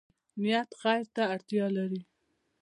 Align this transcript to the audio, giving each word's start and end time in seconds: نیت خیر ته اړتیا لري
نیت 0.41 0.69
خیر 0.81 1.05
ته 1.15 1.21
اړتیا 1.33 1.65
لري 1.77 2.01